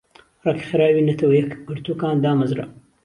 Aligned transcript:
رێکخراوی 0.45 1.05
نەتەوە 1.09 1.33
یەکگرتوەکان 1.39 2.15
دامەزرا 2.23 2.65